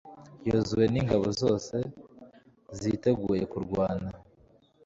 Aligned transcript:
yozuwe 0.47 0.85
n'ingabo 0.93 1.27
zose 1.41 1.75
ziteguye 2.79 3.43
kurwana 3.51 4.09